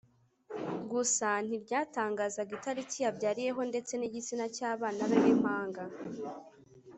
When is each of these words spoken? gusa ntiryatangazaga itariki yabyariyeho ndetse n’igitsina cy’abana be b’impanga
gusa 0.91 1.27
ntiryatangazaga 1.45 2.51
itariki 2.57 2.97
yabyariyeho 3.05 3.61
ndetse 3.71 3.93
n’igitsina 3.97 4.45
cy’abana 4.55 5.01
be 5.09 5.17
b’impanga 5.23 5.83